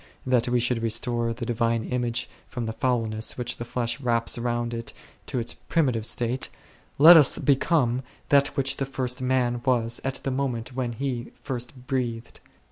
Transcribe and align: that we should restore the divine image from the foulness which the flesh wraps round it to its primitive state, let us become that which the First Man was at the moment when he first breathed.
that 0.25 0.49
we 0.49 0.59
should 0.59 0.81
restore 0.81 1.31
the 1.31 1.45
divine 1.45 1.83
image 1.83 2.27
from 2.47 2.65
the 2.65 2.73
foulness 2.73 3.37
which 3.37 3.57
the 3.57 3.63
flesh 3.63 3.99
wraps 4.01 4.35
round 4.39 4.73
it 4.73 4.93
to 5.27 5.37
its 5.37 5.53
primitive 5.53 6.07
state, 6.07 6.49
let 6.97 7.15
us 7.15 7.37
become 7.37 8.01
that 8.29 8.57
which 8.57 8.77
the 8.77 8.85
First 8.87 9.21
Man 9.21 9.61
was 9.63 10.01
at 10.03 10.15
the 10.23 10.31
moment 10.31 10.73
when 10.75 10.93
he 10.93 11.31
first 11.43 11.85
breathed. 11.85 12.39